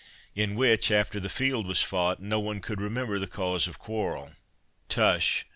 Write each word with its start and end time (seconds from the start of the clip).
in 0.33 0.55
which, 0.55 0.89
after 0.89 1.19
the 1.19 1.29
field 1.29 1.67
was 1.67 1.83
fought, 1.83 2.19
no 2.19 2.39
one 2.39 2.59
could 2.59 2.81
remember 2.81 3.19
the 3.19 3.27
cause 3.27 3.67
of 3.67 3.77
quarrel.—Tush! 3.77 5.45